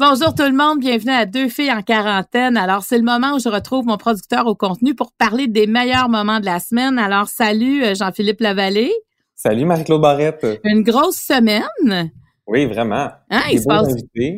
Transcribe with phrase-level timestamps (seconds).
[0.00, 2.56] Bonjour tout le monde, bienvenue à Deux filles en quarantaine.
[2.56, 6.08] Alors, c'est le moment où je retrouve mon producteur au contenu pour parler des meilleurs
[6.08, 6.98] moments de la semaine.
[6.98, 8.94] Alors, salut euh, Jean-Philippe Lavallée.
[9.36, 10.46] Salut Marie-Claude Barrette.
[10.64, 12.10] Une grosse semaine.
[12.50, 13.08] Oui, vraiment.
[13.30, 13.94] Hein, il se passe,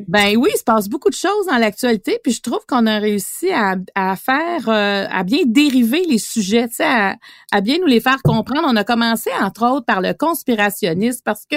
[0.07, 2.99] ben oui, il se passe beaucoup de choses dans l'actualité, puis je trouve qu'on a
[2.99, 7.17] réussi à, à faire, euh, à bien dériver les sujets, à,
[7.53, 8.69] à, bien nous les faire comprendre.
[8.69, 11.57] On a commencé entre autres par le conspirationnisme parce que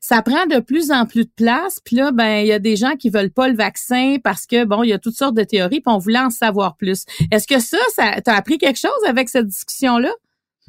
[0.00, 1.78] ça prend de plus en plus de place.
[1.84, 4.64] Puis là, ben il y a des gens qui veulent pas le vaccin parce que
[4.64, 7.04] bon, il y a toutes sortes de théories, puis on voulait en savoir plus.
[7.30, 10.10] Est-ce que ça, ça t'as appris quelque chose avec cette discussion là?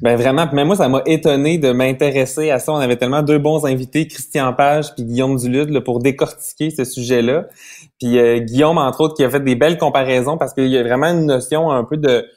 [0.00, 2.72] Ben vraiment, mais moi ça m'a étonné de m'intéresser à ça.
[2.72, 6.84] On avait tellement deux bons invités, Christian Page puis Guillaume Dulude, là, pour décortiquer ce
[6.84, 7.48] sujet-là.
[7.98, 10.84] Puis euh, Guillaume entre autres qui a fait des belles comparaisons parce qu'il y a
[10.84, 12.28] vraiment une notion un peu de, tu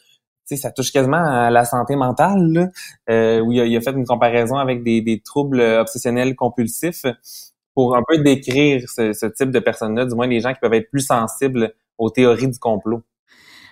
[0.45, 2.67] sais, ça touche quasiment à la santé mentale, là,
[3.11, 7.05] euh, où il a, il a, fait une comparaison avec des, des, troubles obsessionnels compulsifs
[7.75, 10.73] pour un peu décrire ce, ce type de personnes-là, du moins les gens qui peuvent
[10.73, 13.03] être plus sensibles aux théories du complot.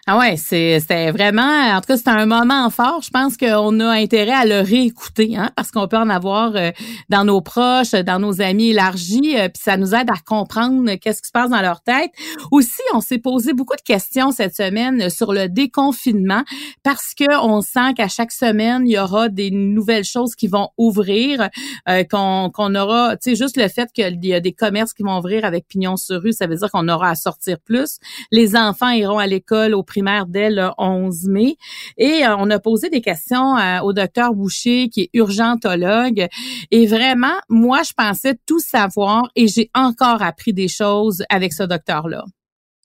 [0.08, 3.02] Ah ouais, c'était vraiment, en tout cas, c'était un moment fort.
[3.04, 6.72] Je pense qu'on a intérêt à le réécouter, hein, parce qu'on peut en avoir euh,
[7.10, 11.22] dans nos proches, dans nos amis élargis, euh, puis ça nous aide à comprendre qu'est-ce
[11.22, 12.12] qui se passe dans leur tête.
[12.52, 16.44] Aussi, on s'est posé beaucoup de questions cette semaine sur le déconfinement,
[16.84, 20.70] parce que on sent qu'à chaque semaine il y aura des nouvelles choses qui vont
[20.78, 21.50] ouvrir,
[21.88, 25.18] euh, qu'on aura, tu sais, juste le fait qu'il y a des commerces qui vont
[25.18, 28.00] ouvrir avec pignon sur rue, ça veut dire qu'on aura à sortir plus.
[28.32, 31.58] Les enfants iront à l'école au primaire dès le 11 mai.
[31.98, 36.28] Et euh, on a posé des questions euh, au docteur Boucher, qui est urgentologue.
[36.72, 41.64] Et vraiment, moi, je pensais tout savoir et j'ai encore appris des choses avec ce
[41.64, 42.24] docteur-là.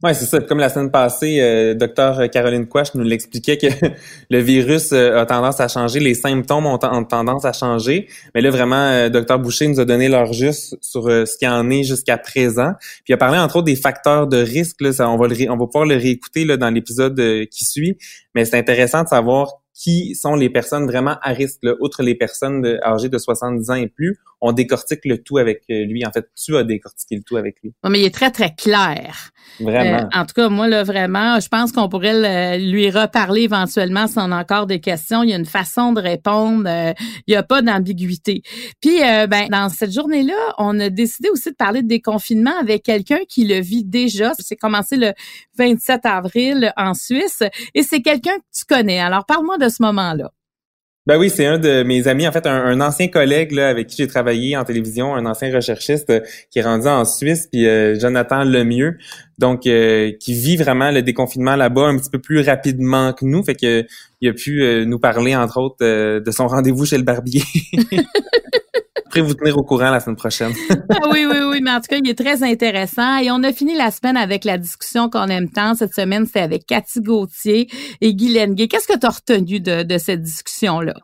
[0.05, 0.39] Oui, c'est ça.
[0.39, 3.69] Comme la semaine passée, euh, docteur Caroline Quash nous l'expliquait que
[4.31, 8.07] le virus euh, a tendance à changer, les symptômes ont, tendance à changer.
[8.35, 11.71] Mais là, vraiment, euh, docteur Boucher nous a donné leur juste sur ce qui en
[11.71, 12.73] est jusqu'à présent.
[12.79, 14.83] Puis il a parlé entre autres des facteurs de risque.
[14.83, 17.19] Là, ça, on, va le on va pouvoir le réécouter là, dans l'épisode
[17.51, 17.97] qui suit.
[18.35, 22.15] Mais c'est intéressant de savoir qui sont les personnes vraiment à risque, là, outre les
[22.15, 24.19] personnes âgées de 70 ans et plus.
[24.47, 26.05] On décortique le tout avec euh, lui.
[26.07, 27.73] En fait, tu as décortiqué le tout avec lui.
[27.89, 29.31] mais il est très, très clair.
[29.59, 30.01] Vraiment.
[30.01, 34.19] Euh, en tout cas, moi, là, vraiment, je pense qu'on pourrait lui reparler éventuellement si
[34.19, 35.23] on a encore des questions.
[35.23, 36.69] Il y a une façon de répondre.
[36.69, 36.93] Euh,
[37.27, 38.43] il n'y a pas d'ambiguïté.
[38.83, 43.21] Puis, ben, dans cette journée-là, on a décidé aussi de parler de déconfinement avec quelqu'un
[43.27, 44.33] qui le vit déjà.
[44.39, 45.13] C'est commencé le
[45.59, 47.43] 27 avril en Suisse.
[47.75, 49.01] Et c'est quelqu'un que tu connais.
[49.01, 50.31] Alors, parle-moi de ce moment-là?
[51.07, 53.97] Ben oui, c'est un de mes amis, en fait, un, ancien collègue là, avec qui
[53.97, 56.21] j'ai travaillé en télévision, un ancien recherchiste euh,
[56.51, 58.97] qui est rendu en Suisse, puis euh, Jonathan Lemieux,
[59.37, 63.43] donc euh, qui vit vraiment le déconfinement là-bas un petit peu plus rapidement que nous,
[63.43, 63.85] fait que
[64.23, 67.43] il a pu nous parler entre autres de son rendez-vous chez le barbier.
[69.21, 70.53] vous tenir au courant la semaine prochaine.
[70.71, 73.19] ah oui, oui, oui, mais en tout cas, il est très intéressant.
[73.19, 75.75] Et on a fini la semaine avec la discussion qu'on aime tant.
[75.75, 77.69] Cette semaine, c'était avec Cathy Gauthier
[78.01, 78.69] et Guy Lenguet.
[78.69, 80.95] Qu'est-ce que tu as retenu de, de cette discussion-là?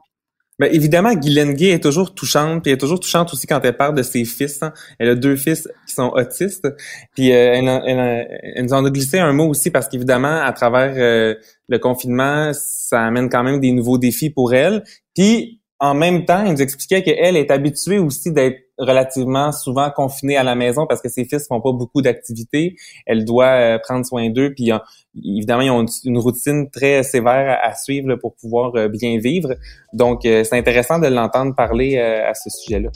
[0.60, 3.78] Bien, évidemment, Guylaine Gay est toujours touchante, puis elle est toujours touchante aussi quand elle
[3.78, 4.62] parle de ses fils.
[4.62, 4.74] Hein.
[4.98, 6.68] Elle a deux fils qui sont autistes,
[7.14, 10.52] puis euh, elle, elle, elle, nous en a glissé un mot aussi parce qu'évidemment, à
[10.52, 11.34] travers euh,
[11.68, 14.84] le confinement, ça amène quand même des nouveaux défis pour elle.
[15.16, 20.36] Puis en même temps, il nous expliquait qu'elle est habituée aussi d'être relativement souvent confinée
[20.36, 22.76] à la maison parce que ses fils font pas beaucoup d'activités.
[23.06, 24.70] Elle doit euh, prendre soin d'eux, puis
[25.16, 29.54] évidemment, ils ont une, routine très sévère à, suivre pour pouvoir euh, bien vivre.
[29.94, 32.90] Donc, euh, c'est intéressant de l'entendre parler à ce sujet-là.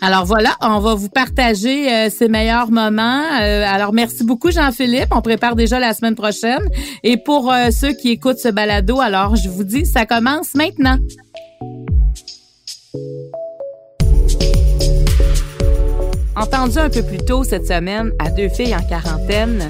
[0.00, 3.24] Alors voilà, on va vous partager ces meilleurs moments.
[3.30, 5.08] alors, merci beaucoup, Jean-Philippe.
[5.12, 6.62] On prépare déjà la semaine prochaine.
[7.02, 10.98] Et pour ceux qui écoutent ce balado, alors je vous dis, ça commence maintenant.
[16.36, 19.68] Entendu un peu plus tôt cette semaine à deux filles en quarantaine.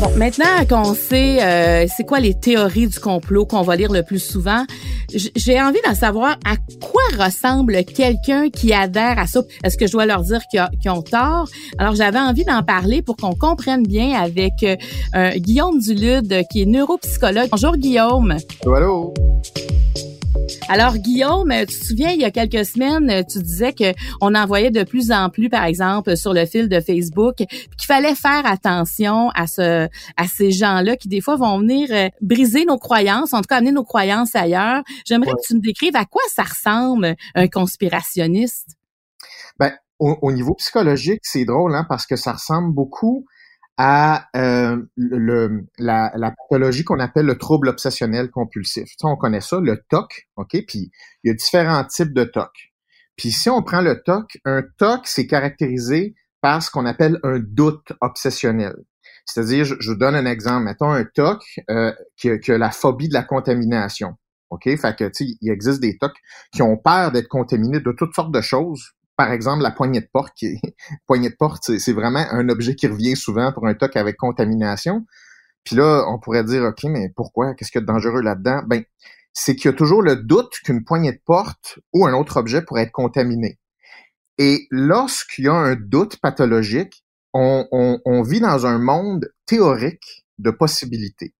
[0.00, 4.02] Bon, maintenant qu'on sait euh, c'est quoi les théories du complot qu'on va lire le
[4.02, 4.64] plus souvent,
[5.12, 9.42] j'ai envie d'en savoir à quoi ressemble quelqu'un qui adhère à ça.
[9.64, 11.48] Est-ce que je dois leur dire qu'ils ont tort?
[11.78, 16.66] Alors, j'avais envie d'en parler pour qu'on comprenne bien avec euh, Guillaume Dulude, qui est
[16.66, 17.48] neuropsychologue.
[17.50, 18.36] Bonjour, Guillaume.
[18.64, 19.12] Allô,
[20.70, 24.70] alors, Guillaume, tu te souviens, il y a quelques semaines, tu disais que on envoyait
[24.70, 29.30] de plus en plus, par exemple, sur le fil de Facebook, qu'il fallait faire attention
[29.30, 33.38] à ce, à ces gens-là qui, des fois, vont venir euh, briser nos croyances, en
[33.38, 34.84] tout cas, amener nos croyances ailleurs.
[35.04, 38.76] J'aimerais que tu me décrives à quoi ça ressemble un conspirationniste?
[39.58, 43.26] Ben, au, au niveau psychologique, c'est drôle, hein, parce que ça ressemble beaucoup
[43.82, 44.76] à euh,
[45.78, 48.84] la, pathologie qu'on appelle le trouble obsessionnel compulsif.
[48.84, 50.50] Tu on connaît ça, le TOC, OK?
[50.68, 50.90] Puis
[51.24, 52.50] il y a différents types de TOC.
[53.16, 57.38] Puis si on prend le TOC, un TOC, c'est caractérisé par ce qu'on appelle un
[57.38, 58.76] doute obsessionnel.
[59.24, 60.64] C'est-à-dire, je, vous donne un exemple.
[60.64, 64.14] Mettons un TOC euh, qui, a la phobie de la contamination.
[64.50, 64.64] OK?
[64.64, 66.12] Fait que, tu sais, il existe des TOC
[66.52, 68.90] qui ont peur d'être contaminés de toutes sortes de choses
[69.20, 70.32] par exemple, la poignée de porte,
[71.06, 75.04] poignée de porte, c'est vraiment un objet qui revient souvent pour un toc avec contamination.
[75.62, 77.54] Puis là, on pourrait dire, OK, mais pourquoi?
[77.54, 78.62] Qu'est-ce qu'il y a de dangereux là-dedans?
[78.66, 78.82] Ben,
[79.34, 82.62] c'est qu'il y a toujours le doute qu'une poignée de porte ou un autre objet
[82.62, 83.58] pourrait être contaminé.
[84.38, 91.34] Et lorsqu'il y a un doute pathologique, on vit dans un monde théorique de possibilités.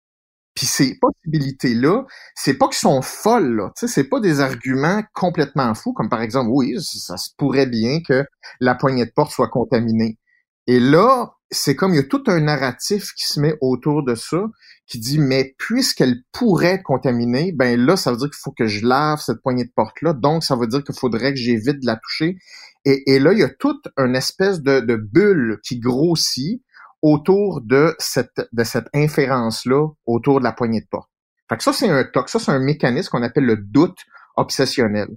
[0.60, 2.04] Puis ces possibilités-là,
[2.34, 3.72] c'est pas qu'ils sont folles, là.
[3.78, 8.00] Tu c'est pas des arguments complètement fous, comme par exemple, oui, ça se pourrait bien
[8.06, 8.26] que
[8.60, 10.18] la poignée de porte soit contaminée.
[10.66, 14.14] Et là, c'est comme il y a tout un narratif qui se met autour de
[14.14, 14.48] ça,
[14.86, 18.66] qui dit, mais puisqu'elle pourrait être contaminée, ben là, ça veut dire qu'il faut que
[18.66, 20.12] je lave cette poignée de porte-là.
[20.12, 22.36] Donc, ça veut dire qu'il faudrait que j'évite de la toucher.
[22.84, 26.62] Et, là, il y a toute une espèce de bulle qui grossit
[27.02, 31.10] autour de cette, de cette inférence-là autour de la poignée de porte.
[31.48, 32.28] Fait que ça, c'est un toc.
[32.28, 33.98] Ça, c'est un mécanisme qu'on appelle le doute
[34.36, 35.08] obsessionnel.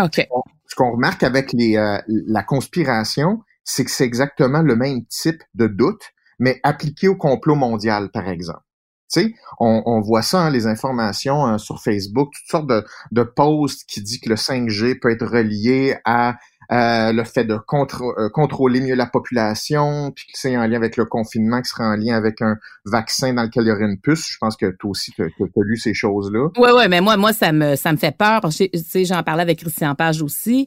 [0.00, 0.26] OK.
[0.66, 5.42] Ce qu'on remarque avec les, euh, la conspiration, c'est que c'est exactement le même type
[5.54, 6.02] de doute,
[6.38, 8.62] mais appliqué au complot mondial, par exemple.
[9.10, 12.84] Tu sais, on, on, voit ça, hein, les informations hein, sur Facebook, toutes sortes de,
[13.10, 16.36] de posts qui disent que le 5G peut être relié à
[16.70, 20.98] euh, le fait de euh, contrôler mieux la population, puis que c'est en lien avec
[20.98, 23.98] le confinement, qui serait en lien avec un vaccin dans lequel il y aurait une
[23.98, 24.28] puce.
[24.30, 26.48] Je pense que toi aussi, tu as, lu ces choses-là.
[26.58, 28.42] Oui, oui, mais moi, moi, ça me ça me fait peur.
[28.42, 30.66] Parce que, tu sais, j'en parlais avec Christian Page aussi.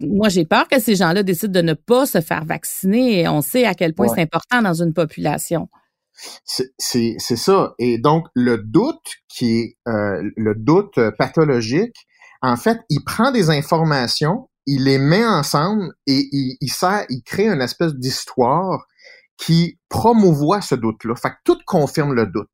[0.00, 3.20] moi, j'ai peur que ces gens-là décident de ne pas se faire vacciner.
[3.20, 5.68] Et on sait à quel point c'est important dans une population.
[6.44, 7.74] C'est ça.
[7.78, 11.94] Et donc, le doute qui est euh, le doute pathologique,
[12.42, 17.62] en fait, il prend des informations il les met ensemble et il, il, crée une
[17.62, 18.86] espèce d'histoire
[19.38, 21.14] qui promouvoit ce doute-là.
[21.16, 22.50] Fait que tout confirme le doute.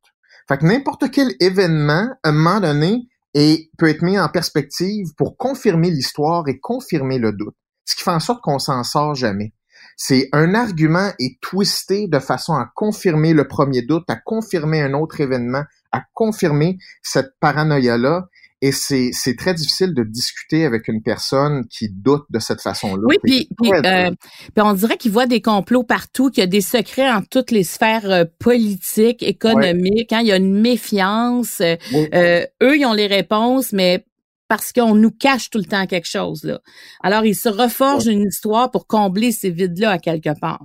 [0.49, 5.37] Fait que n'importe quel événement, à un moment donné, peut être mis en perspective pour
[5.37, 7.57] confirmer l'histoire et confirmer le doute.
[7.85, 9.53] Ce qui fait en sorte qu'on s'en sort jamais.
[9.97, 14.95] C'est un argument est twisté de façon à confirmer le premier doute, à confirmer un
[14.95, 18.29] autre événement, à confirmer cette paranoïa-là.
[18.65, 23.03] Et c'est très difficile de discuter avec une personne qui doute de cette façon-là.
[23.05, 24.11] Oui, puis, euh,
[24.57, 27.63] on dirait qu'il voit des complots partout, qu'il y a des secrets en toutes les
[27.63, 30.15] sphères euh, politiques, économiques.
[30.15, 31.61] Hein, il y a une méfiance.
[31.61, 34.07] Euh, eux, ils ont les réponses, mais
[34.49, 36.45] parce qu'on nous cache tout le temps quelque chose.
[36.45, 36.59] Là.
[37.03, 40.65] Alors, ils se reforgent une histoire pour combler ces vides-là à quelque part.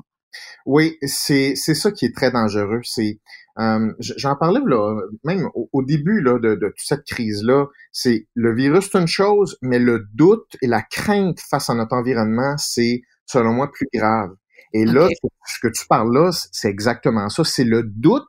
[0.65, 2.79] Oui, c'est ça qui est très dangereux.
[2.83, 3.19] C'est
[3.59, 8.89] euh, J'en parlais là, même au, début là, de, toute cette crise-là, c'est le virus,
[8.91, 13.53] c'est une chose, mais le doute et la crainte face à notre environnement, c'est, selon
[13.53, 14.31] moi, plus grave.
[14.73, 15.07] Et là,
[15.47, 17.43] ce que tu parles là, c'est exactement ça.
[17.43, 18.23] C'est le doute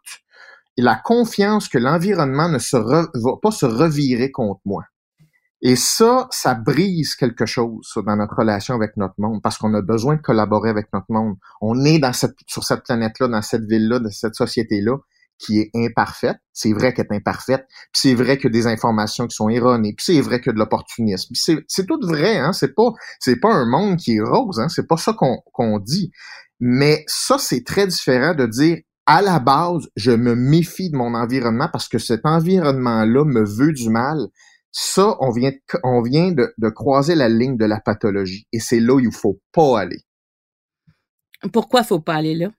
[0.77, 3.07] et la confiance que l'environnement ne se va
[3.43, 4.85] pas se revirer contre moi.
[5.63, 9.83] Et ça, ça brise quelque chose dans notre relation avec notre monde, parce qu'on a
[9.83, 11.37] besoin de collaborer avec notre monde.
[11.61, 14.97] On est dans cette, sur cette planète-là, dans cette ville-là, dans cette société-là,
[15.41, 16.37] qui est imparfaite.
[16.53, 17.65] C'est vrai qu'elle est imparfaite.
[17.93, 19.95] Puis c'est vrai que des informations qui sont erronées.
[19.97, 21.35] Puis c'est vrai que de l'opportunisme.
[21.35, 22.37] c'est tout vrai.
[22.37, 22.53] Hein?
[22.53, 24.61] C'est pas c'est pas un monde qui est rose.
[24.61, 24.69] Hein?
[24.69, 26.13] C'est pas ça qu'on qu'on dit.
[26.61, 31.15] Mais ça c'est très différent de dire à la base je me méfie de mon
[31.15, 34.29] environnement parce que cet environnement-là me veut du mal.
[34.73, 35.51] Ça, on vient,
[35.83, 38.47] on vient de, de croiser la ligne de la pathologie.
[38.53, 39.99] Et c'est là où il faut pas aller.
[41.53, 42.51] Pourquoi faut pas aller là?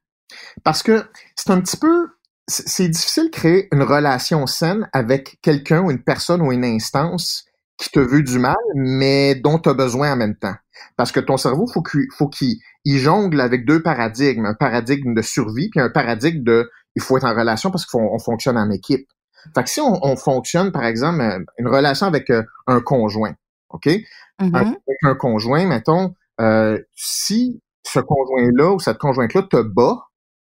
[0.63, 1.05] Parce que
[1.37, 2.09] c'est un petit peu
[2.51, 7.45] c'est difficile de créer une relation saine avec quelqu'un ou une personne ou une instance
[7.77, 10.55] qui te veut du mal, mais dont tu as besoin en même temps.
[10.97, 15.21] Parce que ton cerveau, faut qu'il faut qu'il jongle avec deux paradigmes, un paradigme de
[15.21, 19.07] survie puis un paradigme de il faut être en relation parce qu'on fonctionne en équipe.
[19.55, 23.33] Fait que si on, fonctionne, par exemple, euh, une relation avec euh, un conjoint,
[23.69, 23.87] OK?
[23.87, 24.55] Mm-hmm.
[24.55, 29.97] Avec un conjoint, mettons, euh, si ce conjoint-là ou cette conjointe-là te bat,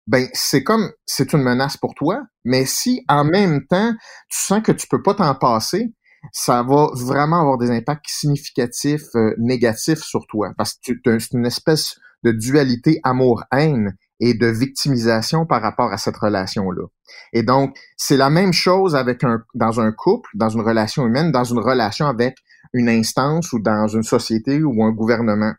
[0.06, 3.92] ben c'est comme c'est une menace pour toi, mais si en même temps
[4.28, 5.92] tu sens que tu peux pas t'en passer,
[6.32, 9.06] ça va vraiment avoir des impacts significatifs
[9.38, 15.60] négatifs sur toi parce que c'est une espèce de dualité amour-haine et de victimisation par
[15.62, 16.86] rapport à cette relation-là.
[17.32, 21.32] Et donc, c'est la même chose avec un, dans un couple, dans une relation humaine,
[21.32, 22.38] dans une relation avec
[22.72, 25.52] une instance ou dans une société ou un gouvernement.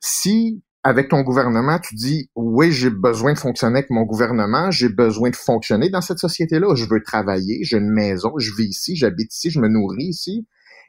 [0.00, 4.88] Si avec ton gouvernement, tu dis oui, j'ai besoin de fonctionner avec mon gouvernement, j'ai
[4.88, 8.96] besoin de fonctionner dans cette société-là, je veux travailler, j'ai une maison, je vis ici,
[8.96, 10.46] j'habite ici, je me nourris ici,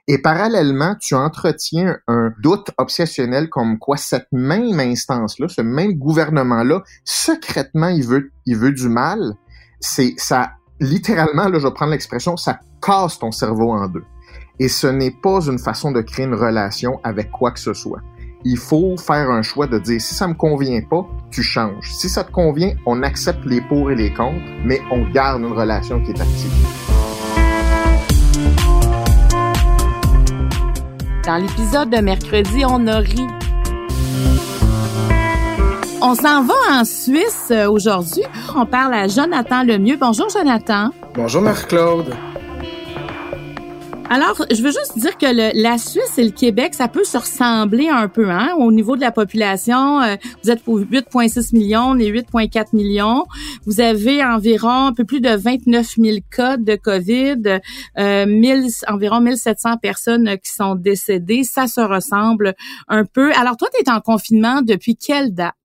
[0.08, 6.84] et parallèlement, tu entretiens un doute obsessionnel comme quoi cette même instance-là, ce même gouvernement-là,
[7.06, 9.36] secrètement, il veut, il veut du mal.
[9.80, 14.04] C'est, ça, littéralement, là, je vais prendre l'expression, ça casse ton cerveau en deux.
[14.60, 18.02] Et ce n'est pas une façon de créer une relation avec quoi que ce soit.
[18.46, 21.94] Il faut faire un choix de dire si ça me convient pas, tu changes.
[21.94, 25.54] Si ça te convient, on accepte les pour et les contre, mais on garde une
[25.54, 26.52] relation qui est active.
[31.26, 33.26] Dans l'épisode de mercredi, on a ri.
[36.02, 38.24] On s'en va en Suisse euh, aujourd'hui.
[38.54, 39.96] On parle à Jonathan Lemieux.
[39.98, 40.90] Bonjour, Jonathan.
[41.16, 42.14] Bonjour, Marie-Claude.
[44.14, 45.26] Alors, je veux juste dire que
[45.60, 49.02] la Suisse et le Québec, ça peut se ressembler un peu, hein, au niveau de
[49.02, 50.04] la population.
[50.04, 53.26] Euh, vous êtes pour 8,6 millions, les 8,4 millions.
[53.66, 57.60] Vous avez environ un peu plus de 29 000 cas de COVID,
[57.98, 61.44] euh, 1000, environ 1700 personnes qui sont décédées.
[61.44, 62.54] Ça se ressemble
[62.90, 63.32] un peu.
[63.34, 65.56] Alors, toi, tu es en confinement depuis quelle date?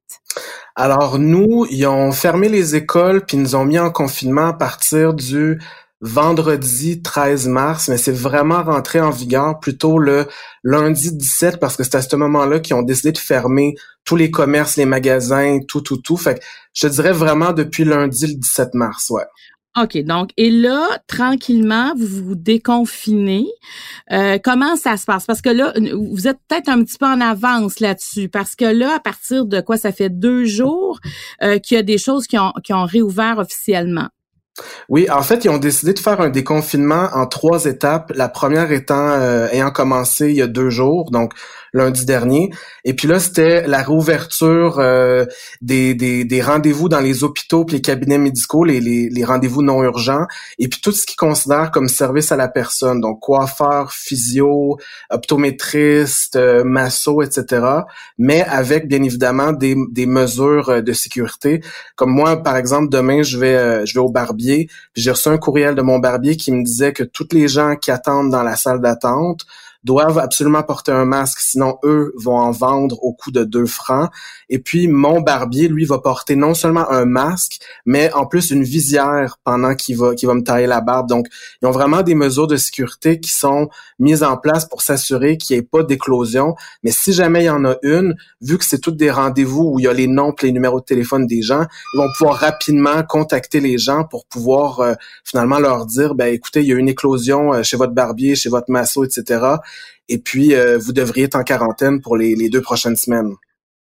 [0.74, 5.12] Alors, nous, ils ont fermé les écoles puis nous ont mis en confinement à partir
[5.12, 5.58] du
[6.00, 10.26] vendredi 13 mars, mais c'est vraiment rentré en vigueur plutôt le
[10.62, 13.74] lundi 17 parce que c'est à ce moment-là qu'ils ont décidé de fermer
[14.04, 16.16] tous les commerces, les magasins, tout, tout, tout.
[16.16, 16.40] Fait que
[16.72, 19.24] je dirais vraiment depuis lundi le 17 mars, ouais.
[19.80, 23.46] OK, donc, et là, tranquillement, vous vous déconfinez.
[24.10, 25.24] Euh, comment ça se passe?
[25.26, 28.96] Parce que là, vous êtes peut-être un petit peu en avance là-dessus, parce que là,
[28.96, 30.98] à partir de quoi, ça fait deux jours
[31.42, 34.08] euh, qu'il y a des choses qui ont, qui ont réouvert officiellement.
[34.88, 38.12] Oui, en fait, ils ont décidé de faire un déconfinement en trois étapes.
[38.14, 41.32] La première étant euh, ayant commencé il y a deux jours, donc
[41.72, 42.50] lundi dernier.
[42.84, 45.24] Et puis là, c'était la réouverture euh,
[45.60, 49.62] des, des, des rendez-vous dans les hôpitaux puis les cabinets médicaux, les, les, les rendez-vous
[49.62, 50.26] non urgents,
[50.58, 54.78] et puis tout ce qu'ils considèrent comme service à la personne, donc coiffeur, physio,
[55.10, 56.64] optométriste, euh,
[57.22, 57.66] etc.
[58.18, 61.60] Mais avec bien évidemment des, des mesures euh, de sécurité.
[61.96, 65.38] Comme moi, par exemple, demain, je vais euh, je vais au barbier, j'ai reçu un
[65.38, 68.56] courriel de mon barbier qui me disait que toutes les gens qui attendent dans la
[68.56, 69.46] salle d'attente
[69.84, 74.10] doivent absolument porter un masque, sinon eux vont en vendre au coût de 2 francs.
[74.48, 78.64] Et puis mon barbier, lui, va porter non seulement un masque, mais en plus une
[78.64, 81.08] visière pendant qu'il va qu'il va me tailler la barbe.
[81.08, 81.26] Donc,
[81.62, 83.68] ils ont vraiment des mesures de sécurité qui sont
[83.98, 86.54] mises en place pour s'assurer qu'il n'y ait pas d'éclosion.
[86.82, 89.78] Mais si jamais il y en a une, vu que c'est toutes des rendez-vous où
[89.78, 92.36] il y a les noms et les numéros de téléphone des gens, ils vont pouvoir
[92.36, 94.94] rapidement contacter les gens pour pouvoir euh,
[95.24, 98.48] finalement leur dire, ben écoutez, il y a une éclosion euh, chez votre barbier, chez
[98.48, 99.40] votre masso, etc.
[100.08, 103.34] Et puis, euh, vous devriez être en quarantaine pour les, deux prochaines semaines.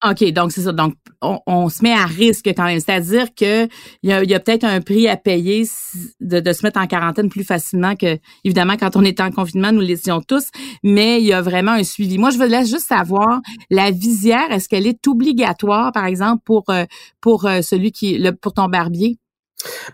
[0.05, 0.73] OK, donc c'est ça.
[0.73, 2.79] Donc, on, se met à risque quand même.
[2.81, 3.67] C'est-à-dire que
[4.03, 5.67] il y a, peut-être un prix à payer
[6.21, 9.81] de, se mettre en quarantaine plus facilement que, évidemment, quand on était en confinement, nous
[9.81, 10.49] l'étions tous,
[10.83, 12.19] mais il y a vraiment un suivi.
[12.19, 13.41] Moi, je voulais juste savoir,
[13.71, 16.85] la visière, est-ce qu'elle est obligatoire, par exemple, pour, euh,
[17.23, 19.19] pour euh, celui qui, pour ton barbier?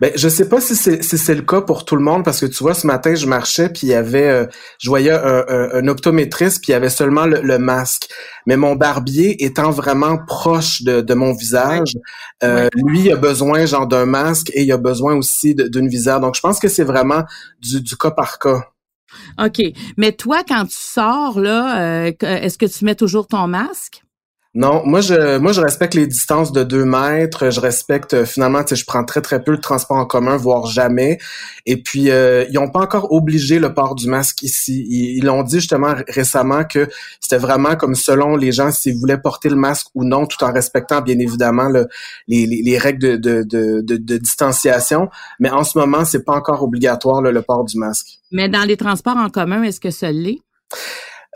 [0.01, 2.41] Ben, je sais pas si c'est si c'est le cas pour tout le monde parce
[2.41, 4.47] que tu vois ce matin je marchais puis il y avait euh,
[4.79, 8.09] je voyais un, un, optométriste puis il y avait seulement le, masque.
[8.47, 11.97] Mais mon barbier étant vraiment proche de, de mon visage
[12.43, 16.21] euh, lui il a besoin genre d'un masque et il a besoin aussi d'une visière.
[16.21, 17.25] Donc je pense que c'est vraiment
[17.61, 18.63] du, du cas par cas.
[19.39, 19.63] OK.
[19.97, 24.03] Mais toi quand tu sors là euh, est-ce que tu mets toujours ton masque?
[24.55, 27.49] Non, moi je moi je respecte les distances de deux mètres.
[27.49, 30.37] Je respecte euh, finalement, tu sais, je prends très très peu le transport en commun,
[30.37, 31.19] voire jamais.
[31.65, 34.85] Et puis euh, ils ont pas encore obligé le port du masque ici.
[34.91, 36.87] Ils l'ont dit justement récemment que
[37.19, 40.53] c'était vraiment comme selon les gens s'ils voulaient porter le masque ou non, tout en
[40.53, 41.89] respectant bien évidemment le,
[42.29, 45.09] les, les, règles de, de, de, de, distanciation.
[45.41, 48.19] Mais en ce moment, c'est pas encore obligatoire le port du masque.
[48.31, 50.41] Mais dans les transports en commun, est-ce que ça l'est?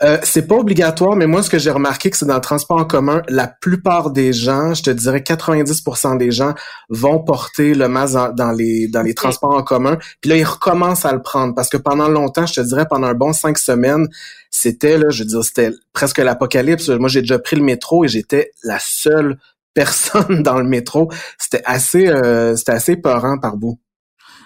[0.03, 2.77] Euh, c'est pas obligatoire, mais moi, ce que j'ai remarqué, que c'est dans le transport
[2.77, 6.53] en commun, la plupart des gens, je te dirais 90% des gens
[6.89, 9.97] vont porter le masque dans, les dans les transports en commun.
[10.21, 13.07] Puis là, ils recommencent à le prendre parce que pendant longtemps, je te dirais pendant
[13.07, 14.07] un bon cinq semaines,
[14.51, 16.89] c'était là, je veux dire, c'était presque l'apocalypse.
[16.89, 19.39] Moi, j'ai déjà pris le métro et j'étais la seule
[19.73, 21.11] personne dans le métro.
[21.39, 23.79] C'était assez, euh, c'était assez peurant par bout.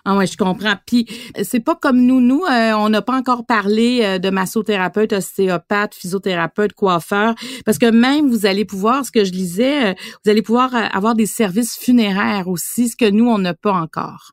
[0.05, 0.75] Ah ouais, je comprends.
[0.85, 1.07] Puis
[1.43, 5.93] c'est pas comme nous, nous, euh, on n'a pas encore parlé euh, de massothérapeute, ostéopathe,
[5.93, 9.93] physiothérapeute, coiffeur, parce que même vous allez pouvoir, ce que je lisais, euh,
[10.23, 14.31] vous allez pouvoir avoir des services funéraires aussi, ce que nous on n'a pas encore.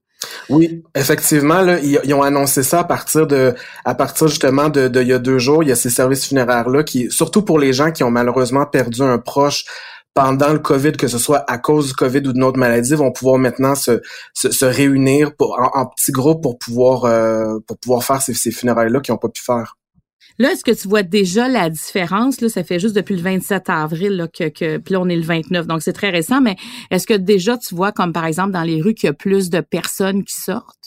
[0.48, 5.00] Oui, effectivement, là, ils, ont annoncé ça à partir de, à partir justement de, de
[5.00, 5.62] il y a deux jours.
[5.62, 8.66] Il y a ces services funéraires là qui, surtout pour les gens qui ont malheureusement
[8.66, 9.64] perdu un proche
[10.18, 13.12] pendant le COVID, que ce soit à cause du COVID ou d'une autre maladie, vont
[13.12, 14.00] pouvoir maintenant se,
[14.34, 18.98] se, réunir pour, en, petits groupes pour pouvoir euh, pour pouvoir faire ces, ces funérailles-là
[18.98, 19.76] qu'ils n'ont pas pu faire.
[20.40, 22.40] Là, est-ce que tu vois déjà la différence?
[22.40, 25.14] Là, ça fait juste depuis le 27 avril là, que, que puis là, on est
[25.14, 26.56] le 29, donc c'est très récent, mais
[26.90, 29.50] est-ce que déjà tu vois, comme par exemple dans les rues, qu'il y a plus
[29.50, 30.77] de personnes qui sortent?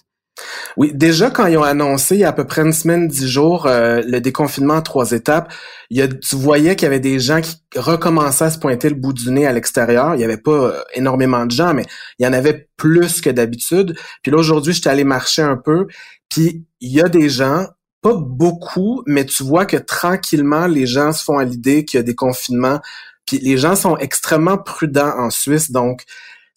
[0.77, 3.27] Oui, déjà quand ils ont annoncé il y a à peu près une semaine, dix
[3.27, 5.51] jours, euh, le déconfinement en trois étapes,
[5.89, 9.13] il tu voyais qu'il y avait des gens qui recommençaient à se pointer le bout
[9.13, 10.15] du nez à l'extérieur.
[10.15, 11.85] Il n'y avait pas euh, énormément de gens, mais
[12.19, 13.95] il y en avait plus que d'habitude.
[14.23, 15.87] Puis là, aujourd'hui, j'étais allé marcher un peu,
[16.29, 17.67] puis il y a des gens,
[18.01, 22.01] pas beaucoup, mais tu vois que tranquillement, les gens se font à l'idée qu'il y
[22.01, 22.79] a des confinements.
[23.25, 26.03] Puis les gens sont extrêmement prudents en Suisse, donc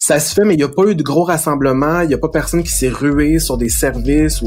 [0.05, 2.19] ça se fait, mais il n'y a pas eu de gros rassemblements, il n'y a
[2.19, 4.43] pas personne qui s'est rué sur des services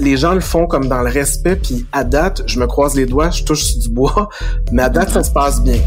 [0.00, 3.04] les gens le font comme dans le respect, puis à date, je me croise les
[3.04, 4.28] doigts, je touche du bois,
[4.72, 5.80] mais à date, ça se passe bien.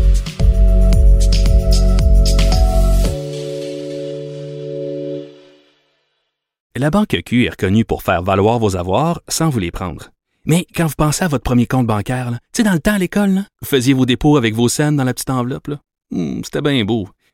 [6.75, 10.09] La Banque Q est reconnue pour faire valoir vos avoirs sans vous les prendre.
[10.45, 12.99] Mais quand vous pensez à votre premier compte bancaire, tu sais, dans le temps à
[12.99, 15.69] l'école, vous faisiez vos dépôts avec vos scènes dans la petite enveloppe.
[16.11, 17.07] Hmm, c'était bien beau.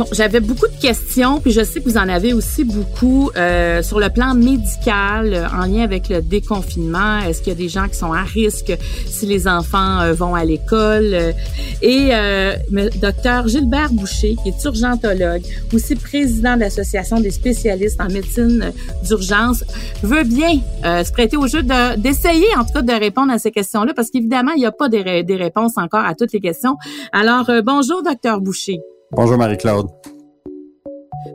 [0.00, 3.82] Bon, j'avais beaucoup de questions, puis je sais que vous en avez aussi beaucoup euh,
[3.82, 7.18] sur le plan médical euh, en lien avec le déconfinement.
[7.18, 8.72] Est-ce qu'il y a des gens qui sont à risque
[9.04, 11.34] si les enfants euh, vont à l'école?
[11.82, 12.12] et
[13.00, 19.64] docteur Gilbert Boucher, qui est urgentologue, aussi président de l'Association des spécialistes en médecine d'urgence,
[20.02, 21.62] veut bien se prêter au jeu
[21.96, 24.88] d'essayer, en tout cas, de répondre à ces questions-là, parce qu'évidemment, il n'y a pas
[24.88, 26.76] des, des réponses encore à toutes les questions.
[27.12, 28.80] Alors, bonjour, docteur Boucher.
[29.12, 29.88] Bonjour Marie-Claude.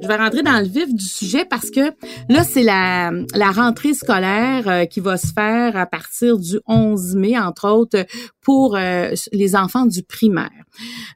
[0.02, 1.92] Je vais rentrer dans le vif du sujet parce que
[2.30, 7.16] là, c'est la, la rentrée scolaire euh, qui va se faire à partir du 11
[7.16, 8.06] mai, entre autres,
[8.42, 10.52] pour euh, les enfants du primaire.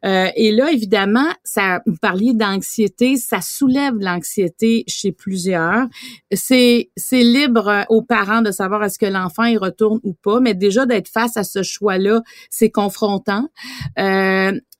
[0.05, 5.87] Euh, et là, évidemment, ça, vous parliez d'anxiété, ça soulève l'anxiété chez plusieurs.
[6.33, 10.55] C'est, c'est libre aux parents de savoir est-ce que l'enfant y retourne ou pas, mais
[10.55, 13.47] déjà d'être face à ce choix-là, c'est confrontant.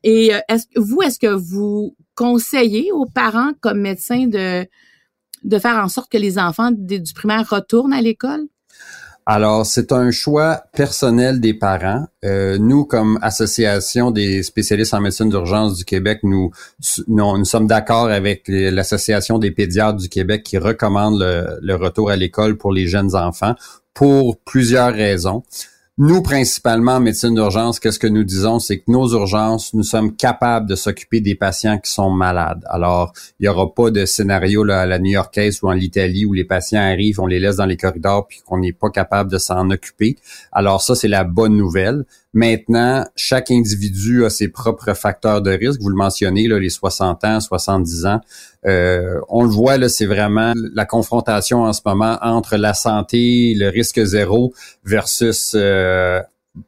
[0.04, 4.68] Et est-ce, vous, est-ce que vous conseiller aux parents comme médecins de,
[5.44, 8.48] de faire en sorte que les enfants du primaire retournent à l'école?
[9.32, 12.08] Alors, c'est un choix personnel des parents.
[12.26, 16.50] Euh, nous, comme association des spécialistes en médecine d'urgence du Québec, nous,
[17.08, 22.16] nous, sommes d'accord avec l'association des pédiatres du Québec qui recommande le, le retour à
[22.16, 23.54] l'école pour les jeunes enfants
[23.94, 25.44] pour plusieurs raisons.
[26.02, 30.16] Nous, principalement en médecine d'urgence, qu'est-ce que nous disons, c'est que nos urgences, nous sommes
[30.16, 32.64] capables de s'occuper des patients qui sont malades.
[32.70, 36.32] Alors, il n'y aura pas de scénario là, à la New-Yorkaise ou en Italie où
[36.32, 39.38] les patients arrivent, on les laisse dans les corridors puis qu'on n'est pas capable de
[39.38, 40.16] s'en occuper.
[40.54, 42.06] Alors ça, c'est la bonne nouvelle.
[42.34, 45.82] Maintenant, chaque individu a ses propres facteurs de risque.
[45.82, 48.22] Vous le mentionnez, là, les 60 ans, 70 ans.
[48.68, 53.56] Euh, on le voit, là, c'est vraiment la confrontation en ce moment entre la santé,
[53.56, 56.22] le risque zéro versus euh,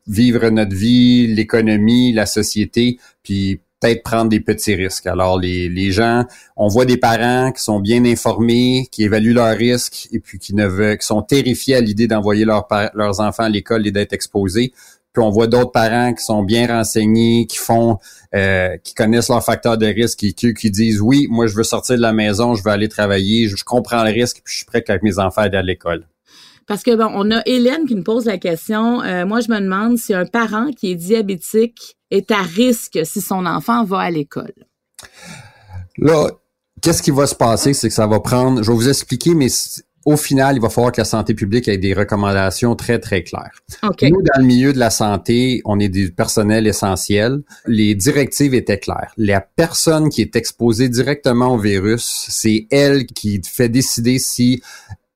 [0.08, 5.08] vivre notre vie, l'économie, la société, puis peut-être prendre des petits risques.
[5.08, 9.58] Alors, les, les gens, on voit des parents qui sont bien informés, qui évaluent leurs
[9.58, 13.50] risques et puis qui ne veulent, qui sont terrifiés à l'idée d'envoyer leurs enfants à
[13.50, 14.72] l'école et d'être exposés.
[15.14, 17.98] Puis on voit d'autres parents qui sont bien renseignés, qui font,
[18.34, 21.64] euh, qui connaissent leurs facteurs de risque et qui, qui disent oui, moi je veux
[21.64, 24.66] sortir de la maison, je veux aller travailler, je, comprends le risque, puis je suis
[24.66, 26.08] prêt avec mes enfants à aller à l'école.
[26.66, 29.02] Parce que bon, on a Hélène qui nous pose la question.
[29.02, 33.20] Euh, moi, je me demande si un parent qui est diabétique est à risque si
[33.20, 34.54] son enfant va à l'école.
[35.98, 36.30] Là,
[36.82, 38.64] qu'est-ce qui va se passer, c'est que ça va prendre.
[38.64, 39.50] Je vais vous expliquer, mais
[40.06, 43.62] au final, il va falloir que la santé publique ait des recommandations très, très claires.
[43.84, 44.10] Okay.
[44.10, 47.42] Nous, dans le milieu de la santé, on est du personnel essentiel.
[47.68, 49.14] Les directives étaient claires.
[49.18, 54.62] La personne qui est exposée directement au virus, c'est elle qui fait décider si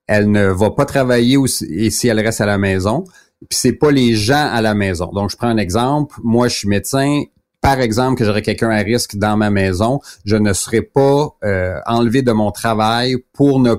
[0.08, 3.06] elle ne va pas travailler ou si, et si elle reste à la maison.
[3.50, 5.08] Puis c'est pas les gens à la maison.
[5.08, 6.16] Donc, je prends un exemple.
[6.24, 7.24] Moi, je suis médecin
[7.66, 11.80] par exemple, que j'aurais quelqu'un à risque dans ma maison, je ne serai pas euh,
[11.88, 13.74] enlevé de mon travail pour ne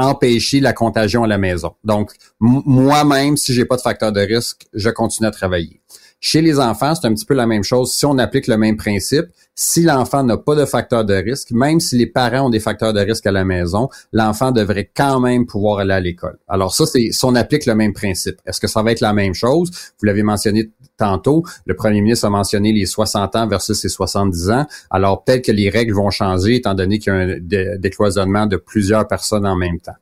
[0.00, 1.74] empêcher la contagion à la maison.
[1.84, 5.80] Donc, moi-même, si j'ai pas de facteur de risque, je continue à travailler.
[6.20, 7.92] Chez les enfants, c'est un petit peu la même chose.
[7.92, 11.80] Si on applique le même principe, si l'enfant n'a pas de facteur de risque, même
[11.80, 15.46] si les parents ont des facteurs de risque à la maison, l'enfant devrait quand même
[15.46, 16.38] pouvoir aller à l'école.
[16.48, 18.36] Alors ça, c'est si on applique le même principe.
[18.46, 19.70] Est-ce que ça va être la même chose?
[19.98, 24.50] Vous l'avez mentionné tantôt, le premier ministre a mentionné les 60 ans versus les 70
[24.50, 24.66] ans.
[24.90, 28.56] Alors peut-être que les règles vont changer étant donné qu'il y a un décloisonnement de
[28.56, 29.94] plusieurs personnes en même temps.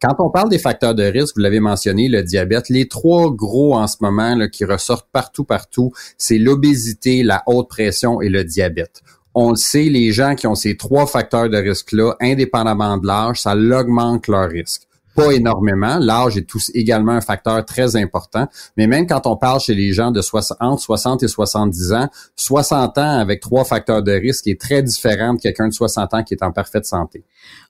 [0.00, 3.76] Quand on parle des facteurs de risque, vous l'avez mentionné, le diabète, les trois gros
[3.76, 8.44] en ce moment là, qui ressortent partout, partout, c'est l'obésité, la haute pression et le
[8.44, 9.02] diabète
[9.38, 13.42] on le sait, les gens qui ont ces trois facteurs de risque-là, indépendamment de l'âge,
[13.42, 14.82] ça augmente leur risque
[15.16, 15.98] pas énormément.
[15.98, 18.46] L'âge est tous également un facteur très important.
[18.76, 22.08] Mais même quand on parle chez les gens de 60, entre 60 et 70 ans,
[22.36, 26.22] 60 ans avec trois facteurs de risque est très différent de quelqu'un de 60 ans
[26.22, 27.24] qui est en parfaite santé.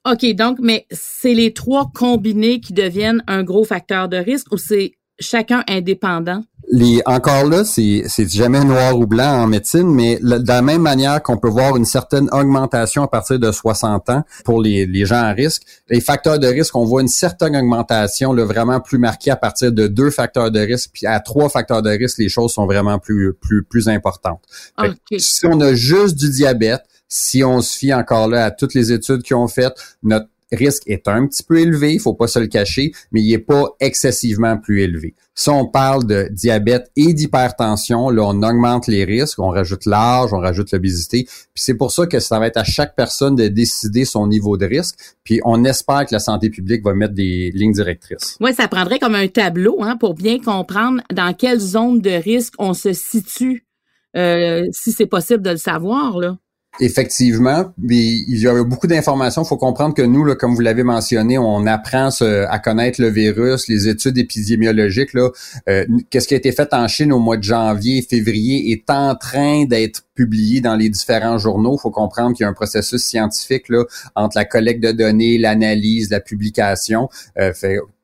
[0.05, 4.57] OK, donc, mais c'est les trois combinés qui deviennent un gros facteur de risque ou
[4.57, 6.43] c'est chacun indépendant?
[6.69, 11.23] Les, encore là, c'est, jamais noir ou blanc en médecine, mais de la même manière
[11.23, 15.21] qu'on peut voir une certaine augmentation à partir de 60 ans pour les, les gens
[15.21, 19.31] à risque, les facteurs de risque, on voit une certaine augmentation là, vraiment plus marquée
[19.31, 22.51] à partir de deux facteurs de risque, puis à trois facteurs de risque, les choses
[22.51, 24.41] sont vraiment plus, plus, plus importantes.
[24.77, 25.19] Okay.
[25.19, 28.91] Si on a juste du diabète, si on se fie encore là à toutes les
[28.91, 32.39] études qui ont fait, notre risque est un petit peu élevé, il faut pas se
[32.39, 35.15] le cacher, mais il est pas excessivement plus élevé.
[35.35, 40.33] Si on parle de diabète et d'hypertension, là, on augmente les risques, on rajoute l'âge,
[40.33, 43.47] on rajoute l'obésité, puis c'est pour ça que ça va être à chaque personne de
[43.47, 47.51] décider son niveau de risque, puis on espère que la santé publique va mettre des
[47.53, 48.37] lignes directrices.
[48.39, 52.53] Oui, ça prendrait comme un tableau hein, pour bien comprendre dans quelle zone de risque
[52.57, 53.65] on se situe,
[54.15, 56.37] euh, si c'est possible de le savoir, là.
[56.79, 59.43] Effectivement, il y a beaucoup d'informations.
[59.43, 63.67] Il faut comprendre que nous, comme vous l'avez mentionné, on apprend à connaître le virus,
[63.67, 65.13] les études épidémiologiques.
[65.13, 65.29] Là,
[65.69, 69.15] euh, qu'est-ce qui a été fait en Chine au mois de janvier, février, est en
[69.15, 71.77] train d'être publié dans les différents journaux.
[71.77, 73.65] Il faut comprendre qu'il y a un processus scientifique
[74.15, 77.09] entre la collecte de données, l'analyse, la publication.
[77.39, 77.53] Euh,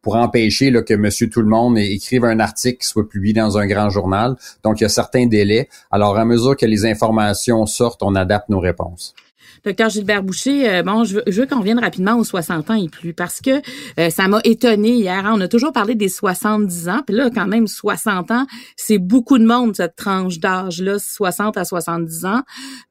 [0.04, 3.58] pour empêcher là, que Monsieur Tout le Monde écrive un article qui soit publié dans
[3.58, 4.36] un grand journal.
[4.64, 5.70] Donc, il y a certains délais.
[5.90, 9.16] Alors, à mesure que les informations sortent, on adapte nos réponses.
[9.64, 12.90] Docteur Gilbert Boucher, euh, bon, je veux, veux qu'on revienne rapidement aux 60 ans et
[12.90, 13.62] plus parce que
[13.98, 15.26] euh, ça m'a étonné hier.
[15.26, 15.32] Hein.
[15.36, 19.38] On a toujours parlé des 70 ans, puis là, quand même, 60 ans, c'est beaucoup
[19.38, 22.42] de monde, cette tranche d'âge-là, 60 à 70 ans.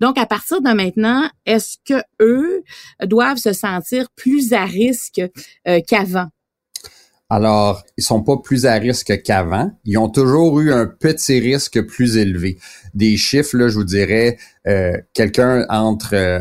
[0.01, 2.62] Donc, à partir de maintenant, est-ce que eux
[3.05, 5.20] doivent se sentir plus à risque
[5.68, 6.29] euh, qu'avant?
[7.35, 9.71] Alors, ils sont pas plus à risque qu'avant.
[9.87, 12.59] Ils ont toujours eu un petit risque plus élevé.
[12.92, 14.37] Des chiffres, là, je vous dirais,
[14.68, 16.40] euh, quelqu'un entre euh,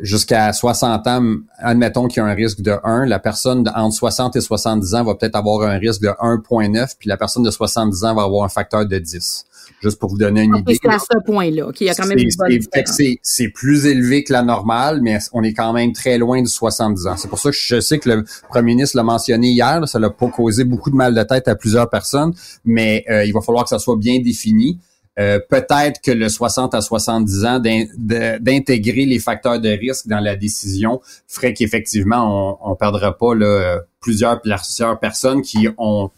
[0.00, 4.34] jusqu'à 60 ans, admettons qu'il y a un risque de 1, la personne entre 60
[4.34, 8.02] et 70 ans va peut-être avoir un risque de 1,9, puis la personne de 70
[8.02, 9.46] ans va avoir un facteur de 10
[9.82, 10.78] juste pour vous donner une idée.
[10.80, 14.42] C'est à ce point-là qu'il y a quand même une C'est plus élevé que la
[14.42, 17.16] normale, mais on est quand même très loin du 70 ans.
[17.16, 20.10] C'est pour ça que je sais que le premier ministre l'a mentionné hier, ça l'a
[20.10, 22.32] pas causé beaucoup de mal de tête à plusieurs personnes,
[22.64, 24.78] mais euh, il va falloir que ça soit bien défini.
[25.18, 30.36] Euh, peut-être que le 60 à 70 ans d'intégrer les facteurs de risque dans la
[30.36, 36.10] décision ferait qu'effectivement on, on perdra pas là, plusieurs plusieurs personnes qui ont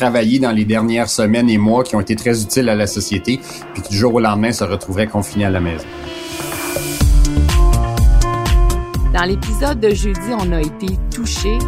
[0.00, 3.38] travaillé dans les dernières semaines et mois qui ont été très utiles à la société,
[3.74, 5.84] puis qui du jour au lendemain se retrouveraient confinés à la maison.
[9.12, 11.58] Dans l'épisode de jeudi, on a été touchés.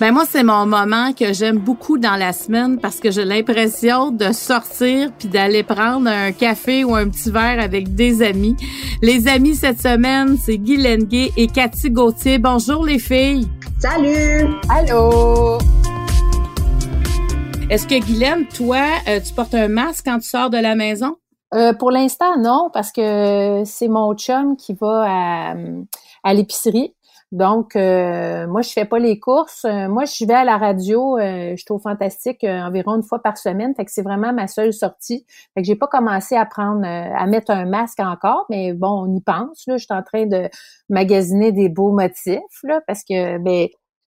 [0.00, 4.10] Ben moi, c'est mon moment que j'aime beaucoup dans la semaine parce que j'ai l'impression
[4.10, 8.56] de sortir puis d'aller prendre un café ou un petit verre avec des amis.
[9.02, 12.38] Les amis cette semaine, c'est Guy Lenguet et Cathy Gauthier.
[12.38, 13.46] Bonjour les filles.
[13.78, 14.48] Salut!
[14.70, 15.58] Allô!
[17.68, 21.16] Est-ce que Guylaine, toi, euh, tu portes un masque quand tu sors de la maison?
[21.52, 25.54] Euh, pour l'instant, non, parce que c'est mon chum qui va à,
[26.24, 26.94] à l'épicerie.
[27.32, 29.64] Donc, euh, moi, je fais pas les courses.
[29.64, 31.16] Euh, moi, je vais à la radio.
[31.16, 33.72] Euh, je trouve fantastique environ une fois par semaine.
[33.76, 35.24] Fait que c'est vraiment ma seule sortie.
[35.54, 39.14] Fait que j'ai pas commencé à prendre, à mettre un masque encore, mais bon, on
[39.14, 39.64] y pense.
[39.68, 40.48] Là, je suis en train de
[40.88, 43.68] magasiner des beaux motifs là, parce que, ben,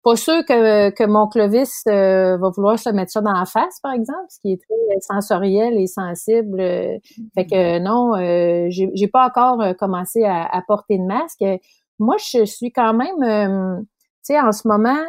[0.05, 3.93] pas sûr que, que mon Clovis va vouloir se mettre ça dans la face, par
[3.93, 6.59] exemple, ce qui est très sensoriel et sensible.
[6.59, 8.15] fait que non,
[8.71, 11.43] j'ai pas encore commencé à, à porter de masque
[11.99, 15.03] moi, je suis quand même, euh, tu sais, en ce moment,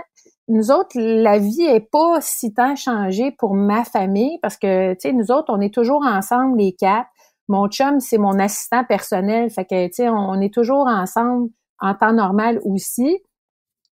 [0.48, 5.02] nous autres, la vie est pas si tant changée pour ma famille parce que, tu
[5.02, 7.10] sais, nous autres, on est toujours ensemble, les quatre.
[7.50, 9.50] Mon chum, c'est mon assistant personnel.
[9.50, 13.22] Fait que, tu sais, on, est toujours ensemble en temps normal aussi.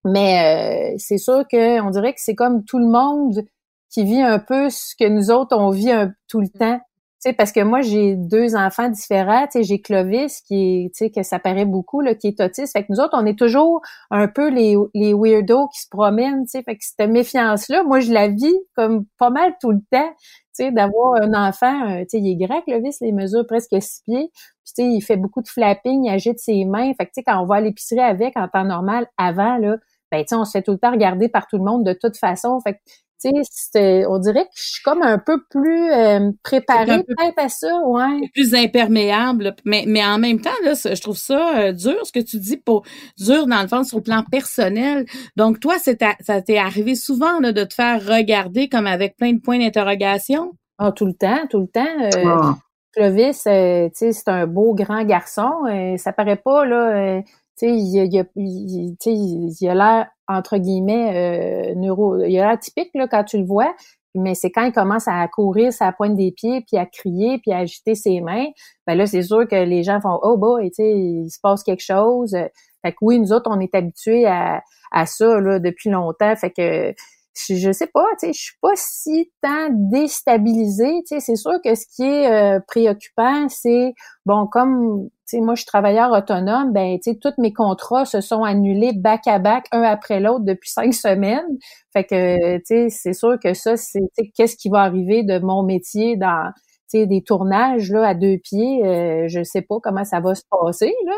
[0.06, 3.46] Mais euh, c'est sûr que on dirait que c'est comme tout le monde
[3.90, 5.92] qui vit un peu ce que nous autres, on vit
[6.28, 6.80] tout le temps
[7.30, 9.46] sais, parce que moi, j'ai deux enfants différents.
[9.46, 12.74] Tu sais, j'ai Clovis qui est, tu que ça paraît beaucoup, là, qui est autiste.
[12.74, 13.82] Fait que nous autres, on est toujours
[14.12, 16.64] un peu les, les weirdos qui se promènent, tu sais.
[16.64, 20.14] Fait que cette méfiance-là, moi, je la vis comme pas mal tout le temps,
[20.56, 24.02] tu d'avoir un enfant, euh, tu sais, il est grand, Clovis, les mesures presque six
[24.06, 24.32] pieds.
[24.78, 26.94] Il fait beaucoup de flapping, il agite ses mains.
[26.96, 29.78] Fait que, tu quand on va à l'épicerie avec en temps normal, avant, là,
[30.12, 31.94] ben, tu sais, on se fait tout le temps regarder par tout le monde de
[31.94, 32.60] toute façon.
[33.26, 38.30] On dirait que je suis comme un peu plus euh, préparée peut-être à ça, ouais.
[38.34, 42.20] Plus imperméable, mais, mais en même temps, là, je trouve ça euh, dur, ce que
[42.20, 42.84] tu dis, pour
[43.18, 45.06] dur dans le fond sur le plan personnel.
[45.36, 49.40] Donc, toi, ça t'est arrivé souvent là, de te faire regarder comme avec plein de
[49.40, 50.54] points d'interrogation?
[50.78, 52.02] Ah, tout le temps, tout le temps.
[52.02, 52.58] Euh, ah.
[52.96, 55.50] Clovis, c'est un beau grand garçon.
[55.98, 57.22] ça paraît pas, là
[57.58, 57.76] tu sais,
[58.36, 58.96] il,
[59.62, 63.46] il, a l'air entre guillemets euh, neuro, il a l'air typique là quand tu le
[63.46, 63.74] vois,
[64.16, 67.52] mais c'est quand il commence à courir sa pointe des pieds puis à crier puis
[67.52, 68.48] à agiter ses mains,
[68.88, 71.64] ben là c'est sûr que les gens font oh boy, tu sais, il se passe
[71.64, 72.36] quelque chose.
[72.86, 74.62] Fait que oui, nous autres on est habitués à,
[74.92, 76.94] à ça là depuis longtemps, fait que
[77.36, 81.54] je, sais pas, tu sais, je suis pas si tant déstabilisée, tu sais, c'est sûr
[81.64, 83.94] que ce qui est euh, préoccupant, c'est
[84.26, 88.06] bon comme tu sais moi je suis travailleur autonome, ben tu sais tous mes contrats
[88.06, 91.58] se sont annulés back à back un après l'autre depuis cinq semaines.
[91.94, 94.02] Fait que tu sais c'est sûr que ça c'est
[94.36, 96.52] qu'est-ce qui va arriver de mon métier dans
[96.94, 100.94] des tournages là à deux pieds, euh, je sais pas comment ça va se passer
[101.06, 101.16] là,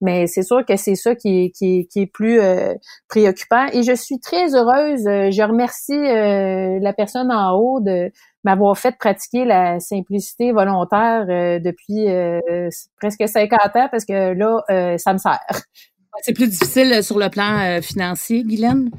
[0.00, 2.74] mais c'est sûr que c'est ça qui est, qui qui est plus euh,
[3.08, 3.66] préoccupant.
[3.72, 5.06] Et je suis très heureuse.
[5.06, 8.10] Euh, je remercie euh, la personne en haut de
[8.44, 11.26] m'avoir fait pratiquer la simplicité volontaire
[11.60, 12.06] depuis
[12.96, 15.40] presque 50 ans parce que là, ça me sert.
[16.22, 18.90] C'est plus difficile sur le plan financier, Guylaine?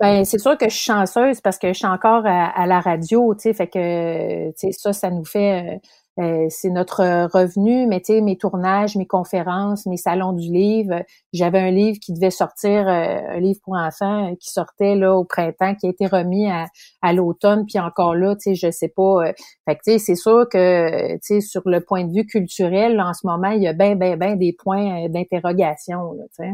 [0.00, 3.34] Ben c'est sûr que je suis chanceuse parce que je suis encore à, la radio,
[3.34, 5.78] tu sais, fait que tu sais ça, ça nous fait euh,
[6.18, 11.02] euh, c'est notre revenu, mais tu sais mes tournages, mes conférences, mes salons du livre.
[11.32, 15.24] J'avais un livre qui devait sortir, euh, un livre pour enfants qui sortait là au
[15.24, 16.66] printemps, qui a été remis à,
[17.02, 19.32] à l'automne, puis encore là, tu sais, je sais pas.
[19.66, 23.00] fait que tu sais, c'est sûr que tu sais sur le point de vue culturel,
[23.00, 26.52] en ce moment, il y a ben ben ben des points d'interrogation, tu sais.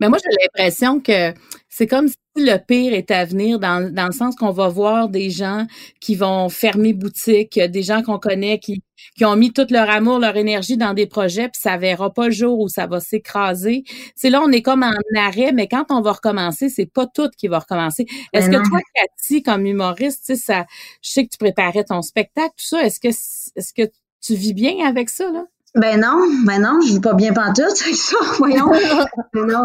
[0.00, 1.32] Mais moi, j'ai l'impression que
[1.80, 5.08] c'est comme si le pire est à venir dans, dans le sens qu'on va voir
[5.08, 5.66] des gens
[5.98, 8.82] qui vont fermer boutique, des gens qu'on connaît qui,
[9.16, 12.26] qui ont mis tout leur amour, leur énergie dans des projets, puis ça verra pas
[12.26, 13.84] le jour où ça va s'écraser.
[14.14, 17.30] C'est là, on est comme en arrêt, mais quand on va recommencer, c'est pas tout
[17.34, 18.04] qui va recommencer.
[18.34, 20.66] Est-ce que toi, Cathy, comme humoriste, tu sais, ça,
[21.02, 23.90] je sais que tu préparais ton spectacle, tout ça, est-ce que, est-ce que
[24.20, 25.46] tu vis bien avec ça, là?
[25.76, 28.70] Ben non, ben non, je vis pas bien pantoute avec ça, voyons.
[29.32, 29.64] ben non.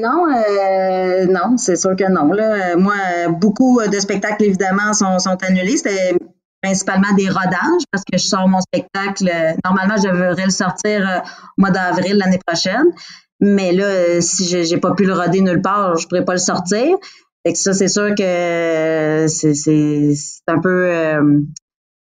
[0.00, 2.32] Non, euh, non, c'est sûr que non.
[2.32, 2.76] Là.
[2.76, 2.94] Moi,
[3.28, 5.76] beaucoup de spectacles, évidemment, sont, sont annulés.
[5.76, 6.16] C'était
[6.62, 9.30] principalement des rodages parce que je sors mon spectacle.
[9.64, 11.18] Normalement, je devrais le sortir euh,
[11.58, 12.86] au mois d'avril l'année prochaine.
[13.40, 16.96] Mais là, si j'ai pas pu le roder nulle part, je pourrais pas le sortir.
[17.44, 20.14] Et ça, c'est sûr que c'est
[20.46, 21.40] un peu euh,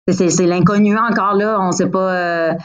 [0.10, 1.58] c'est l'inconnu encore là.
[1.62, 2.58] On sait pas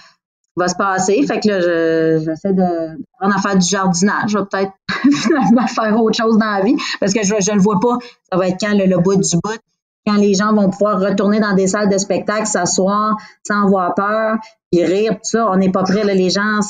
[0.57, 1.23] va se passer.
[1.27, 4.31] Fait que là, j'essaie de prendre à faire du jardinage.
[4.31, 4.73] Je vais peut-être
[5.23, 7.99] finalement faire autre chose dans la vie parce que je ne le vois pas.
[8.31, 9.59] Ça va être quand le, bout du bout,
[10.07, 14.37] quand les gens vont pouvoir retourner dans des salles de spectacle, s'asseoir sans avoir peur,
[14.73, 15.51] et rire, tout ça.
[15.51, 16.61] On n'est pas prêt, là, les gens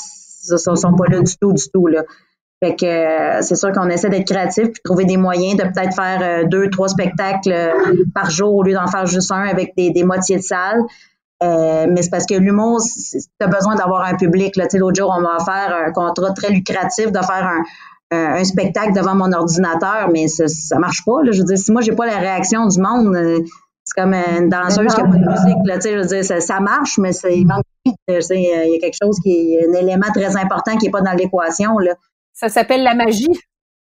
[0.51, 1.87] ne sont, pas là du tout, du tout.
[1.87, 2.03] Là.
[2.63, 5.93] Fait que euh, c'est sûr qu'on essaie d'être créatif puis trouver des moyens de peut-être
[5.95, 9.73] faire euh, deux, trois spectacles euh, par jour au lieu d'en faire juste un avec
[9.75, 10.81] des, des moitiés de salle.
[11.43, 14.55] Euh, mais c'est parce que l'humour, tu as besoin d'avoir un public.
[14.55, 17.49] L'autre jour, on m'a offert un contrat très lucratif de faire
[18.11, 21.21] un, un, spectacle devant mon ordinateur, mais ça, ça marche pas.
[21.23, 21.31] Là.
[21.31, 23.39] Je veux dire, si moi, j'ai pas la réaction du monde, euh,
[23.83, 25.57] c'est comme une danseuse qui n'a pas de musique.
[25.65, 29.19] Là, je veux dire, ça, ça marche, mais il manque il y a quelque chose
[29.21, 31.75] qui est un élément très important qui n'est pas dans l'équation.
[32.33, 33.27] Ça s'appelle la magie.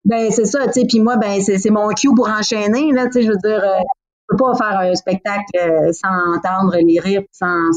[0.05, 0.87] Ben c'est ça, tu sais.
[0.87, 3.07] Puis moi, ben c'est mon cue pour enchaîner là.
[3.07, 3.81] Tu sais, je veux dire, euh,
[4.29, 7.71] peux pas faire un spectacle euh, sans entendre les rires, sans,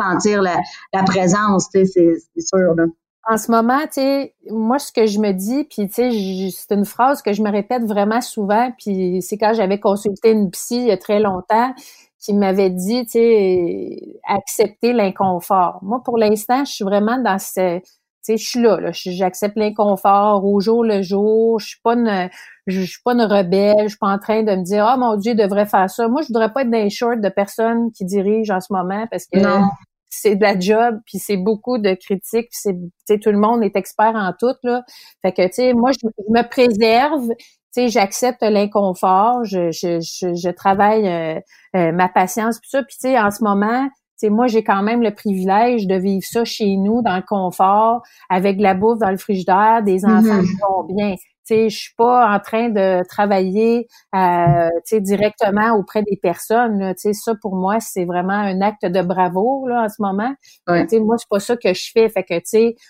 [0.00, 0.56] sentir la,
[0.94, 1.68] la présence.
[1.68, 2.84] Tu sais, c'est sûr là.
[3.26, 6.74] En ce moment, tu sais, moi ce que je me dis, puis tu sais, c'est
[6.74, 10.76] une phrase que je me répète vraiment souvent, puis c'est quand j'avais consulté une psy
[10.76, 11.72] il y a très longtemps
[12.18, 15.78] qui m'avait dit, tu sais, accepter l'inconfort.
[15.82, 17.80] Moi, pour l'instant, je suis vraiment dans ce,
[18.24, 21.58] sais, je suis là, là j'accepte l'inconfort au jour le jour.
[21.60, 22.30] Je suis pas une,
[22.66, 23.84] je, suis pas une rebelle.
[23.84, 26.08] Je suis pas en train de me dire, oh mon Dieu, je devrais faire ça.
[26.08, 29.06] Moi, je voudrais pas être dans les shorts de personnes qui dirigent en ce moment
[29.10, 29.38] parce que
[30.08, 33.76] c'est de la job, puis c'est beaucoup de critiques, puis c'est, tout le monde est
[33.76, 34.82] expert en tout là.
[35.22, 37.28] Fait que, tu sais, moi, je, me préserve.
[37.74, 41.40] Tu sais, j'accepte l'inconfort, je, je, je, travaille euh,
[41.74, 42.84] euh, ma patience, puis ça.
[42.84, 43.88] Puis tu sais, en ce moment,
[44.24, 48.58] moi, j'ai quand même le privilège de vivre ça chez nous, dans le confort, avec
[48.58, 50.46] de la bouffe dans le frigidaire, des enfants mm-hmm.
[50.46, 51.14] qui vont bien.
[51.48, 54.68] Je je suis pas en train de travailler euh,
[55.00, 56.78] directement auprès des personnes.
[56.78, 60.34] Là, ça, pour moi, c'est vraiment un acte de bravo là, en ce moment.
[60.68, 60.86] Ouais.
[61.00, 62.08] Moi, c'est pas ça que je fais.
[62.08, 62.34] Fait que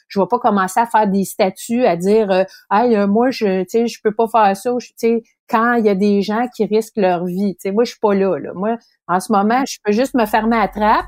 [0.09, 3.65] je vais pas commencer à faire des statuts, à dire euh, Hey, euh, moi, je
[3.73, 4.71] je peux pas faire ça.
[5.49, 7.57] quand il y a des gens qui risquent leur vie.
[7.59, 8.53] sais, moi, je suis pas là, là.
[8.55, 8.77] Moi,
[9.09, 11.07] en ce moment, je peux juste me fermer à trappe,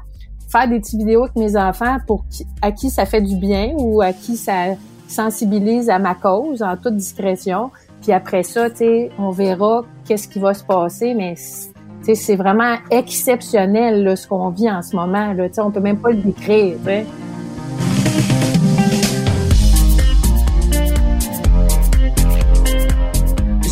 [0.50, 2.24] faire des petites vidéos avec mes enfants pour
[2.62, 4.74] à qui ça fait du bien ou à qui ça
[5.08, 7.70] sensibilise à ma cause en toute discrétion.
[8.02, 11.34] Puis après ça, tu on verra qu'est-ce qui va se passer, mais
[12.02, 15.32] c'est vraiment exceptionnel là, ce qu'on vit en ce moment.
[15.32, 16.76] Là, on peut même pas le décrire.